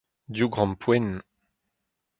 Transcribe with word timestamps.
div 0.33 0.47
grampouezhenn. 0.53 1.17